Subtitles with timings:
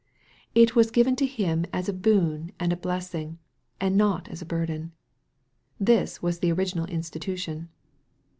[0.55, 3.37] It was given to him as a boon and a blessing,
[3.79, 4.93] and not as a burden.
[5.79, 7.69] This was the original institution.